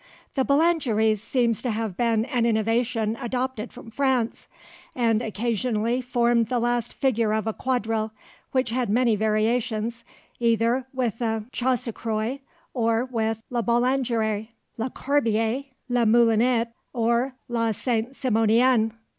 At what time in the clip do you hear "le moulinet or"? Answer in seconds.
15.87-17.35